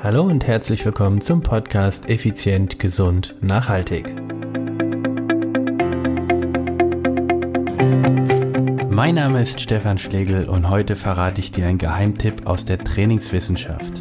Hallo 0.00 0.22
und 0.22 0.46
herzlich 0.46 0.84
willkommen 0.84 1.20
zum 1.20 1.42
Podcast 1.42 2.08
Effizient, 2.08 2.78
Gesund, 2.78 3.34
Nachhaltig. 3.40 4.14
Mein 8.88 9.16
Name 9.16 9.42
ist 9.42 9.60
Stefan 9.60 9.98
Schlegel 9.98 10.48
und 10.48 10.70
heute 10.70 10.94
verrate 10.94 11.40
ich 11.40 11.50
dir 11.50 11.66
einen 11.66 11.78
Geheimtipp 11.78 12.46
aus 12.46 12.64
der 12.64 12.78
Trainingswissenschaft. 12.78 14.00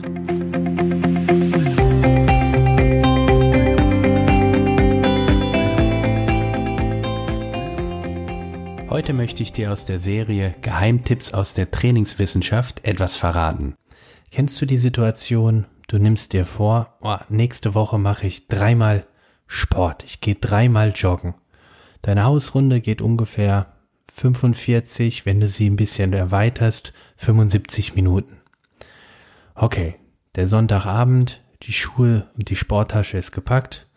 Heute 8.92 9.14
möchte 9.14 9.42
ich 9.42 9.52
dir 9.52 9.72
aus 9.72 9.86
der 9.86 9.98
Serie 9.98 10.54
Geheimtipps 10.62 11.34
aus 11.34 11.56
der 11.56 11.72
Trainingswissenschaft 11.72 12.86
etwas 12.86 13.16
verraten. 13.16 13.74
Kennst 14.30 14.62
du 14.62 14.68
die 14.68 14.78
Situation, 14.78 15.66
du 15.88 15.98
nimmst 15.98 16.34
dir 16.34 16.46
vor, 16.46 16.98
oh, 17.02 17.18
nächste 17.30 17.74
Woche 17.74 17.98
mache 17.98 18.28
ich 18.28 18.48
dreimal 18.48 19.06
Sport, 19.48 20.04
ich 20.04 20.20
gehe 20.20 20.36
dreimal 20.36 20.92
joggen. 20.94 21.34
Deine 22.02 22.26
Hausrunde 22.26 22.82
geht 22.82 23.02
ungefähr 23.02 23.74
45, 24.14 25.26
wenn 25.26 25.40
du 25.40 25.48
sie 25.48 25.70
ein 25.70 25.78
bisschen 25.78 26.12
erweiterst, 26.14 26.92
75 27.16 27.96
Minuten. 27.96 28.38
Okay, 29.56 29.96
der 30.36 30.48
Sonntagabend, 30.48 31.42
die 31.64 31.74
Schuhe 31.74 32.28
und 32.36 32.50
die 32.50 32.56
Sporttasche 32.56 33.18
ist 33.18 33.32
gepackt. 33.32 33.88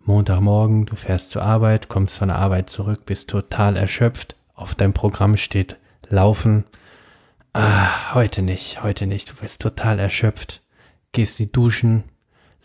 Montagmorgen, 0.00 0.86
du 0.86 0.96
fährst 0.96 1.30
zur 1.30 1.42
Arbeit, 1.42 1.88
kommst 1.88 2.18
von 2.18 2.28
der 2.28 2.38
Arbeit 2.38 2.68
zurück, 2.68 3.06
bist 3.06 3.30
total 3.30 3.76
erschöpft. 3.76 4.36
Auf 4.54 4.74
deinem 4.74 4.92
Programm 4.92 5.36
steht 5.36 5.78
Laufen. 6.08 6.64
Ah, 7.52 8.14
heute 8.14 8.42
nicht, 8.42 8.82
heute 8.82 9.06
nicht. 9.06 9.30
Du 9.30 9.34
bist 9.34 9.62
total 9.62 9.98
erschöpft 9.98 10.61
gehst 11.12 11.38
die 11.38 11.52
duschen, 11.52 12.04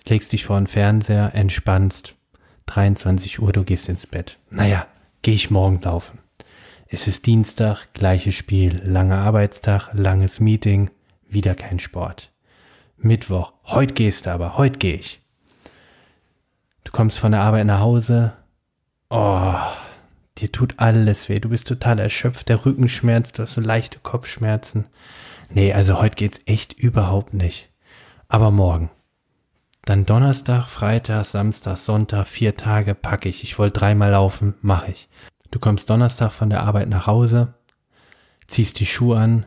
legst 0.08 0.32
dich 0.32 0.46
vor 0.46 0.58
den 0.58 0.68
Fernseher, 0.68 1.36
entspannst. 1.36 2.16
23 2.68 3.40
Uhr, 3.40 3.52
du 3.52 3.64
gehst 3.64 3.90
ins 3.90 4.08
Bett. 4.08 4.40
Naja, 4.50 4.88
geh 5.22 5.34
ich 5.34 5.52
morgen 5.52 5.82
laufen. 5.82 6.20
Es 6.88 7.08
ist 7.08 7.26
Dienstag, 7.26 7.94
gleiches 7.94 8.36
Spiel, 8.36 8.82
langer 8.86 9.18
Arbeitstag, 9.18 9.90
langes 9.94 10.40
Meeting, 10.40 10.90
wieder 11.28 11.56
kein 11.56 11.80
Sport. 11.80 12.32
Mittwoch, 12.98 13.54
heute 13.66 13.94
gehst 13.94 14.26
du 14.26 14.32
aber, 14.32 14.58
heute 14.58 14.80
geh 14.80 14.96
ich. 14.96 15.22
Du 16.86 16.92
kommst 16.94 17.20
von 17.20 17.34
der 17.34 17.42
Arbeit 17.42 17.66
nach 17.66 17.82
Hause, 17.82 18.34
oh, 19.10 19.56
dir 20.38 20.52
tut 20.52 20.76
alles 20.78 21.28
weh, 21.28 21.40
du 21.40 21.50
bist 21.50 21.68
total 21.68 22.00
erschöpft, 22.00 22.48
der 22.48 22.66
Rücken 22.66 22.88
schmerzt, 22.88 23.38
du 23.38 23.44
hast 23.44 23.54
so 23.54 23.62
leichte 23.62 24.00
Kopfschmerzen. 24.00 24.86
Nee, 25.50 25.74
also 25.74 26.00
heute 26.00 26.16
geht's 26.16 26.42
echt 26.46 26.74
überhaupt 26.74 27.34
nicht 27.34 27.70
aber 28.30 28.52
morgen. 28.52 28.90
Dann 29.86 30.06
Donnerstag, 30.06 30.66
Freitag, 30.66 31.26
Samstag, 31.26 31.78
Sonntag, 31.78 32.28
vier 32.28 32.58
Tage 32.58 32.94
packe 32.94 33.30
ich. 33.30 33.44
Ich 33.44 33.58
wollte 33.58 33.80
dreimal 33.80 34.12
laufen, 34.12 34.56
mache 34.62 34.92
ich. 34.92 35.08
Du 35.50 35.60
kommst 35.60 35.90
Donnerstag 35.90 36.34
von 36.34 36.50
der 36.50 36.64
Arbeit 36.64 36.90
nach 36.90 37.08
Hause, 37.08 37.54
ziehst 38.48 38.80
die 38.82 38.86
Schuhe 38.86 39.18
an, 39.18 39.46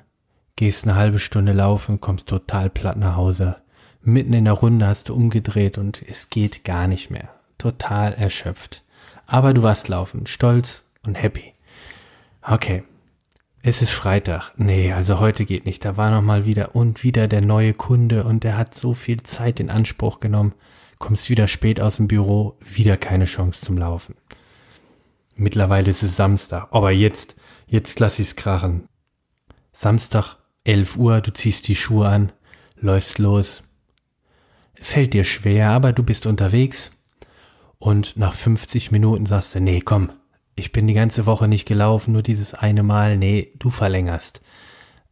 gehst 0.56 0.86
eine 0.86 0.96
halbe 0.96 1.18
Stunde 1.18 1.52
laufen, 1.52 2.00
kommst 2.00 2.28
total 2.28 2.70
platt 2.70 2.96
nach 2.96 3.16
Hause. 3.16 3.56
Mitten 4.02 4.32
in 4.32 4.46
der 4.46 4.54
Runde 4.54 4.86
hast 4.86 5.10
du 5.10 5.14
umgedreht 5.14 5.76
und 5.76 6.00
es 6.00 6.30
geht 6.30 6.64
gar 6.64 6.86
nicht 6.86 7.10
mehr. 7.10 7.28
Total 7.58 8.14
erschöpft. 8.14 8.82
Aber 9.26 9.52
du 9.52 9.62
warst 9.62 9.88
laufen, 9.88 10.26
stolz 10.26 10.84
und 11.04 11.22
happy. 11.22 11.52
Okay, 12.42 12.82
es 13.62 13.82
ist 13.82 13.90
Freitag. 13.90 14.52
Nee, 14.56 14.92
also 14.92 15.20
heute 15.20 15.44
geht 15.44 15.66
nicht. 15.66 15.84
Da 15.84 15.96
war 15.96 16.10
noch 16.10 16.22
mal 16.22 16.46
wieder 16.46 16.74
und 16.74 17.02
wieder 17.02 17.28
der 17.28 17.42
neue 17.42 17.74
Kunde 17.74 18.24
und 18.24 18.42
der 18.42 18.56
hat 18.56 18.74
so 18.74 18.94
viel 18.94 19.22
Zeit 19.22 19.60
in 19.60 19.70
Anspruch 19.70 20.20
genommen. 20.20 20.54
Kommst 20.98 21.30
wieder 21.30 21.46
spät 21.46 21.80
aus 21.80 21.96
dem 21.96 22.08
Büro, 22.08 22.56
wieder 22.60 22.96
keine 22.96 23.26
Chance 23.26 23.64
zum 23.64 23.78
Laufen. 23.78 24.14
Mittlerweile 25.34 25.90
ist 25.90 26.02
es 26.02 26.16
Samstag, 26.16 26.68
aber 26.70 26.90
jetzt, 26.90 27.36
jetzt 27.66 28.00
lass 28.00 28.18
ich's 28.18 28.36
krachen. 28.36 28.86
Samstag, 29.72 30.36
11 30.64 30.96
Uhr, 30.96 31.20
du 31.20 31.32
ziehst 31.32 31.68
die 31.68 31.76
Schuhe 31.76 32.08
an, 32.08 32.32
läufst 32.76 33.18
los. 33.18 33.62
Fällt 34.74 35.14
dir 35.14 35.24
schwer, 35.24 35.70
aber 35.70 35.92
du 35.92 36.02
bist 36.02 36.26
unterwegs. 36.26 36.92
Und 37.78 38.16
nach 38.16 38.34
50 38.34 38.90
Minuten 38.90 39.24
sagst 39.24 39.54
du, 39.54 39.60
nee, 39.60 39.80
komm, 39.80 40.10
ich 40.60 40.72
bin 40.72 40.86
die 40.86 40.94
ganze 40.94 41.24
Woche 41.24 41.48
nicht 41.48 41.66
gelaufen, 41.66 42.12
nur 42.12 42.22
dieses 42.22 42.52
eine 42.52 42.82
Mal. 42.82 43.16
Nee, 43.16 43.50
du 43.58 43.70
verlängerst. 43.70 44.42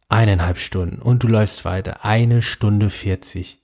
Eineinhalb 0.07 0.59
Stunden 0.59 1.01
und 1.01 1.23
du 1.23 1.27
läufst 1.27 1.65
weiter. 1.65 2.05
Eine 2.05 2.43
Stunde 2.43 2.91
vierzig. 2.91 3.59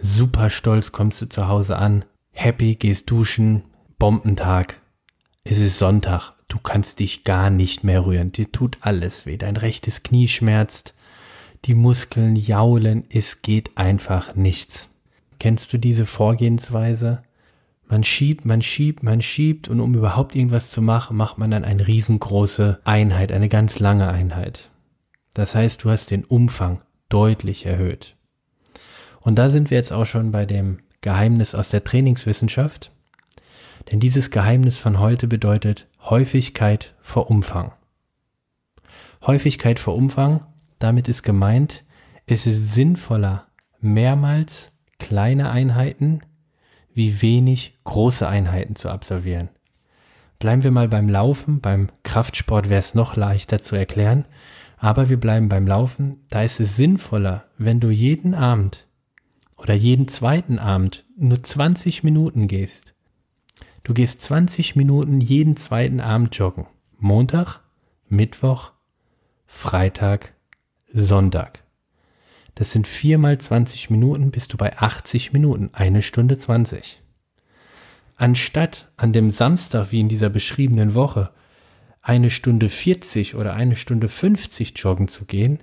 Super 0.00 0.48
stolz 0.48 0.92
kommst 0.92 1.20
du 1.20 1.26
zu 1.26 1.46
Hause 1.46 1.76
an. 1.76 2.06
Happy, 2.32 2.74
gehst 2.74 3.10
duschen. 3.10 3.64
Bombentag. 3.98 4.80
Es 5.44 5.58
ist 5.58 5.78
Sonntag. 5.78 6.32
Du 6.48 6.58
kannst 6.58 7.00
dich 7.00 7.22
gar 7.22 7.50
nicht 7.50 7.84
mehr 7.84 8.06
rühren. 8.06 8.32
Dir 8.32 8.50
tut 8.50 8.78
alles 8.80 9.26
weh. 9.26 9.36
Dein 9.36 9.56
rechtes 9.56 10.02
Knie 10.02 10.28
schmerzt. 10.28 10.94
Die 11.66 11.74
Muskeln 11.74 12.34
jaulen. 12.34 13.04
Es 13.10 13.42
geht 13.42 13.76
einfach 13.76 14.34
nichts. 14.36 14.88
Kennst 15.38 15.72
du 15.72 15.78
diese 15.78 16.06
Vorgehensweise? 16.06 17.22
Man 17.88 18.02
schiebt, 18.02 18.44
man 18.44 18.62
schiebt, 18.62 19.02
man 19.02 19.22
schiebt 19.22 19.68
und 19.68 19.80
um 19.80 19.94
überhaupt 19.94 20.34
irgendwas 20.34 20.70
zu 20.70 20.82
machen, 20.82 21.16
macht 21.16 21.38
man 21.38 21.50
dann 21.50 21.64
eine 21.64 21.86
riesengroße 21.86 22.80
Einheit, 22.84 23.30
eine 23.30 23.48
ganz 23.48 23.78
lange 23.78 24.08
Einheit. 24.08 24.70
Das 25.34 25.54
heißt, 25.54 25.84
du 25.84 25.90
hast 25.90 26.10
den 26.10 26.24
Umfang 26.24 26.80
deutlich 27.08 27.66
erhöht. 27.66 28.16
Und 29.20 29.36
da 29.36 29.50
sind 29.50 29.70
wir 29.70 29.76
jetzt 29.76 29.92
auch 29.92 30.06
schon 30.06 30.32
bei 30.32 30.46
dem 30.46 30.78
Geheimnis 31.00 31.54
aus 31.54 31.68
der 31.68 31.84
Trainingswissenschaft. 31.84 32.90
Denn 33.90 34.00
dieses 34.00 34.30
Geheimnis 34.30 34.78
von 34.78 34.98
heute 34.98 35.28
bedeutet 35.28 35.86
Häufigkeit 36.02 36.94
vor 37.00 37.30
Umfang. 37.30 37.72
Häufigkeit 39.24 39.78
vor 39.78 39.94
Umfang, 39.94 40.44
damit 40.78 41.08
ist 41.08 41.22
gemeint, 41.22 41.84
es 42.26 42.46
ist 42.46 42.74
sinnvoller, 42.74 43.46
mehrmals 43.80 44.72
kleine 44.98 45.50
Einheiten 45.50 46.22
wie 46.96 47.20
wenig 47.20 47.74
große 47.84 48.26
Einheiten 48.26 48.74
zu 48.74 48.88
absolvieren. 48.88 49.50
Bleiben 50.38 50.64
wir 50.64 50.70
mal 50.70 50.88
beim 50.88 51.10
Laufen, 51.10 51.60
beim 51.60 51.88
Kraftsport 52.02 52.70
wäre 52.70 52.80
es 52.80 52.94
noch 52.94 53.16
leichter 53.16 53.60
zu 53.60 53.76
erklären, 53.76 54.24
aber 54.78 55.10
wir 55.10 55.20
bleiben 55.20 55.50
beim 55.50 55.66
Laufen, 55.66 56.24
da 56.30 56.42
ist 56.42 56.58
es 56.58 56.76
sinnvoller, 56.76 57.44
wenn 57.58 57.80
du 57.80 57.90
jeden 57.90 58.34
Abend 58.34 58.88
oder 59.58 59.74
jeden 59.74 60.08
zweiten 60.08 60.58
Abend 60.58 61.04
nur 61.18 61.42
20 61.42 62.02
Minuten 62.02 62.48
gehst. 62.48 62.94
Du 63.82 63.92
gehst 63.92 64.22
20 64.22 64.74
Minuten 64.74 65.20
jeden 65.20 65.56
zweiten 65.58 66.00
Abend 66.00 66.34
joggen. 66.36 66.66
Montag, 66.98 67.60
Mittwoch, 68.08 68.72
Freitag, 69.46 70.32
Sonntag. 70.86 71.62
Das 72.56 72.72
sind 72.72 72.88
viermal 72.88 73.36
20 73.36 73.90
Minuten, 73.90 74.30
bist 74.30 74.54
du 74.54 74.56
bei 74.56 74.78
80 74.78 75.34
Minuten, 75.34 75.68
eine 75.74 76.00
Stunde 76.00 76.38
20. 76.38 77.02
Anstatt 78.16 78.90
an 78.96 79.12
dem 79.12 79.30
Samstag, 79.30 79.92
wie 79.92 80.00
in 80.00 80.08
dieser 80.08 80.30
beschriebenen 80.30 80.94
Woche, 80.94 81.30
eine 82.00 82.30
Stunde 82.30 82.70
40 82.70 83.34
oder 83.34 83.52
eine 83.52 83.76
Stunde 83.76 84.08
50 84.08 84.72
joggen 84.74 85.06
zu 85.06 85.26
gehen, 85.26 85.58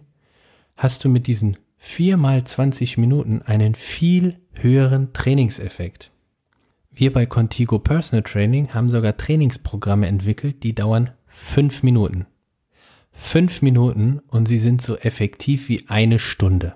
hast 0.77 1.03
du 1.03 1.09
mit 1.09 1.25
diesen 1.25 1.57
viermal 1.77 2.43
20 2.43 2.99
Minuten 2.99 3.41
einen 3.41 3.73
viel 3.73 4.37
höheren 4.53 5.13
Trainingseffekt. 5.13 6.11
Wir 6.91 7.11
bei 7.11 7.25
Contigo 7.25 7.79
Personal 7.79 8.21
Training 8.21 8.71
haben 8.71 8.89
sogar 8.89 9.17
Trainingsprogramme 9.17 10.05
entwickelt, 10.05 10.61
die 10.61 10.75
dauern 10.75 11.09
fünf 11.25 11.81
Minuten. 11.81 12.27
Fünf 13.11 13.63
Minuten 13.63 14.19
und 14.27 14.47
sie 14.47 14.59
sind 14.59 14.83
so 14.83 14.95
effektiv 14.97 15.69
wie 15.69 15.85
eine 15.87 16.19
Stunde. 16.19 16.75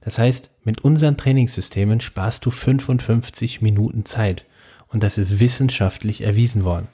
Das 0.00 0.18
heißt, 0.18 0.50
mit 0.64 0.82
unseren 0.82 1.16
Trainingssystemen 1.16 2.00
sparst 2.00 2.46
du 2.46 2.50
55 2.50 3.62
Minuten 3.62 4.04
Zeit 4.04 4.44
und 4.88 5.02
das 5.02 5.18
ist 5.18 5.40
wissenschaftlich 5.40 6.22
erwiesen 6.22 6.64
worden. 6.64 6.88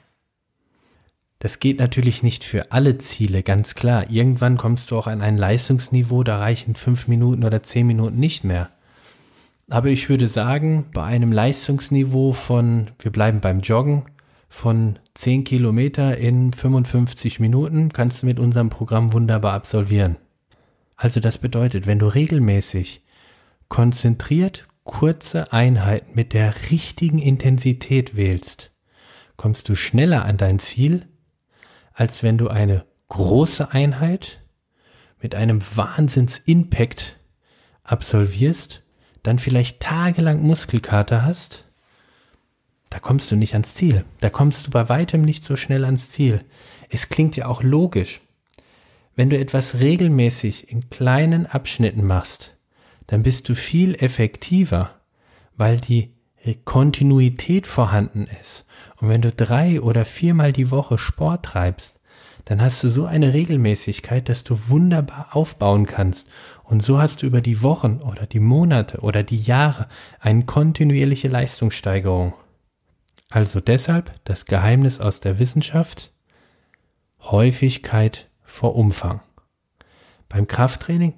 Das 1.39 1.59
geht 1.59 1.79
natürlich 1.79 2.23
nicht 2.23 2.43
für 2.43 2.71
alle 2.71 2.97
Ziele, 2.97 3.43
ganz 3.43 3.75
klar. 3.75 4.09
Irgendwann 4.09 4.57
kommst 4.57 4.89
du 4.89 4.97
auch 4.97 5.07
an 5.07 5.21
ein 5.21 5.37
Leistungsniveau, 5.37 6.23
da 6.23 6.39
reichen 6.39 6.75
fünf 6.75 7.07
Minuten 7.07 7.43
oder 7.43 7.61
zehn 7.61 7.85
Minuten 7.85 8.19
nicht 8.19 8.43
mehr. 8.43 8.69
Aber 9.69 9.89
ich 9.89 10.09
würde 10.09 10.27
sagen, 10.27 10.85
bei 10.93 11.03
einem 11.03 11.31
Leistungsniveau 11.31 12.33
von, 12.33 12.91
wir 12.99 13.11
bleiben 13.11 13.41
beim 13.41 13.59
Joggen, 13.59 14.05
von 14.49 14.97
10 15.13 15.43
Kilometer 15.43 16.17
in 16.17 16.53
55 16.53 17.39
Minuten 17.39 17.89
kannst 17.89 18.21
du 18.21 18.27
mit 18.27 18.39
unserem 18.39 18.69
Programm 18.69 19.13
wunderbar 19.13 19.53
absolvieren. 19.53 20.15
Also 20.97 21.19
das 21.19 21.37
bedeutet, 21.37 21.85
wenn 21.85 21.99
du 21.99 22.07
regelmäßig 22.07 23.03
konzentriert 23.69 24.67
kurze 24.83 25.53
Einheiten 25.53 26.15
mit 26.15 26.33
der 26.33 26.71
richtigen 26.71 27.19
Intensität 27.19 28.15
wählst, 28.15 28.71
kommst 29.35 29.69
du 29.69 29.75
schneller 29.75 30.25
an 30.25 30.37
dein 30.37 30.59
Ziel, 30.59 31.05
als 31.93 32.23
wenn 32.23 32.37
du 32.37 32.47
eine 32.47 32.85
große 33.09 33.71
Einheit 33.71 34.39
mit 35.21 35.35
einem 35.35 35.61
Wahnsinns-Impact 35.61 37.17
absolvierst, 37.83 38.83
dann 39.23 39.39
vielleicht 39.39 39.81
tagelang 39.81 40.41
Muskelkater 40.41 41.23
hast, 41.23 41.65
da 42.89 42.99
kommst 42.99 43.29
du 43.31 43.35
nicht 43.35 43.53
ans 43.53 43.75
Ziel. 43.75 44.05
Da 44.21 44.29
kommst 44.29 44.67
du 44.67 44.71
bei 44.71 44.87
weitem 44.89 45.21
nicht 45.21 45.43
so 45.43 45.55
schnell 45.55 45.83
ans 45.83 46.11
Ziel. 46.11 46.43
Es 46.89 47.09
klingt 47.09 47.35
ja 47.35 47.47
auch 47.47 47.61
logisch. 47.61 48.21
Wenn 49.17 49.31
du 49.31 49.37
etwas 49.39 49.79
regelmäßig 49.79 50.71
in 50.71 50.91
kleinen 50.91 51.47
Abschnitten 51.47 52.05
machst, 52.05 52.55
dann 53.07 53.23
bist 53.23 53.49
du 53.49 53.55
viel 53.55 53.95
effektiver, 53.95 54.91
weil 55.55 55.79
die 55.79 56.13
Kontinuität 56.65 57.65
vorhanden 57.65 58.27
ist. 58.41 58.65
Und 58.97 59.09
wenn 59.09 59.23
du 59.23 59.31
drei 59.31 59.81
oder 59.81 60.05
viermal 60.05 60.53
die 60.53 60.69
Woche 60.69 60.99
Sport 60.99 61.45
treibst, 61.45 61.99
dann 62.45 62.61
hast 62.61 62.83
du 62.83 62.89
so 62.89 63.05
eine 63.05 63.33
Regelmäßigkeit, 63.33 64.29
dass 64.29 64.43
du 64.43 64.69
wunderbar 64.69 65.29
aufbauen 65.31 65.87
kannst. 65.87 66.29
Und 66.63 66.83
so 66.83 66.99
hast 66.99 67.23
du 67.23 67.25
über 67.25 67.41
die 67.41 67.63
Wochen 67.63 68.01
oder 68.03 68.27
die 68.27 68.39
Monate 68.39 68.99
oder 68.99 69.23
die 69.23 69.41
Jahre 69.41 69.87
eine 70.19 70.45
kontinuierliche 70.45 71.27
Leistungssteigerung. 71.27 72.35
Also 73.31 73.61
deshalb 73.61 74.13
das 74.25 74.45
Geheimnis 74.45 74.99
aus 74.99 75.21
der 75.21 75.39
Wissenschaft, 75.39 76.13
Häufigkeit 77.19 78.26
vor 78.47 78.75
Umfang. 78.75 79.21
Beim 80.29 80.47
Krafttraining 80.47 81.13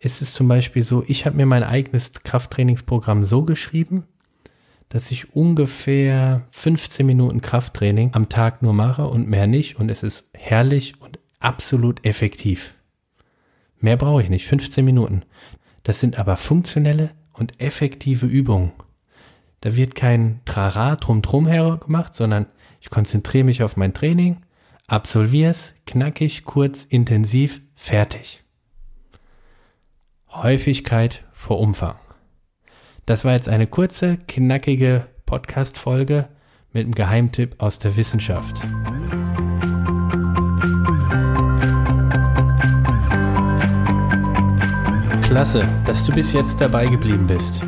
ist 0.00 0.22
es 0.22 0.32
zum 0.32 0.48
Beispiel 0.48 0.82
so, 0.82 1.04
ich 1.06 1.26
habe 1.26 1.36
mir 1.36 1.46
mein 1.46 1.62
eigenes 1.62 2.12
Krafttrainingsprogramm 2.22 3.22
so 3.24 3.42
geschrieben, 3.42 4.04
dass 4.88 5.12
ich 5.12 5.36
ungefähr 5.36 6.46
15 6.50 7.06
Minuten 7.06 7.40
Krafttraining 7.40 8.10
am 8.12 8.28
Tag 8.28 8.62
nur 8.62 8.72
mache 8.72 9.06
und 9.06 9.28
mehr 9.28 9.46
nicht 9.46 9.76
und 9.78 9.90
es 9.90 10.02
ist 10.02 10.30
herrlich 10.34 11.00
und 11.00 11.20
absolut 11.38 12.04
effektiv. 12.04 12.74
Mehr 13.78 13.96
brauche 13.96 14.22
ich 14.22 14.30
nicht, 14.30 14.46
15 14.46 14.84
Minuten. 14.84 15.22
Das 15.84 16.00
sind 16.00 16.18
aber 16.18 16.36
funktionelle 16.36 17.12
und 17.32 17.60
effektive 17.60 18.26
Übungen. 18.26 18.72
Da 19.60 19.76
wird 19.76 19.94
kein 19.94 20.40
Trara 20.44 20.96
drum 20.96 21.22
drum 21.22 21.44
gemacht, 21.44 22.14
sondern 22.14 22.46
ich 22.80 22.90
konzentriere 22.90 23.44
mich 23.44 23.62
auf 23.62 23.76
mein 23.76 23.94
Training, 23.94 24.38
absolviere 24.90 25.50
es, 25.50 25.74
knackig, 25.86 26.44
kurz, 26.44 26.84
intensiv, 26.84 27.60
fertig. 27.74 28.42
Häufigkeit 30.30 31.24
vor 31.32 31.60
Umfang. 31.60 31.96
Das 33.06 33.24
war 33.24 33.32
jetzt 33.32 33.48
eine 33.48 33.66
kurze, 33.66 34.18
knackige 34.28 35.06
Podcast-Folge 35.26 36.28
mit 36.72 36.84
einem 36.84 36.94
Geheimtipp 36.94 37.56
aus 37.58 37.78
der 37.78 37.96
Wissenschaft. 37.96 38.60
Klasse, 45.22 45.66
dass 45.86 46.04
du 46.04 46.12
bis 46.12 46.32
jetzt 46.32 46.60
dabei 46.60 46.86
geblieben 46.86 47.26
bist. 47.28 47.62